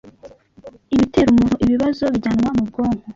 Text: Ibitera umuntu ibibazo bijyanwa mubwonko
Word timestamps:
Ibitera 0.93 1.27
umuntu 1.31 1.55
ibibazo 1.63 2.03
bijyanwa 2.13 2.49
mubwonko 2.57 3.05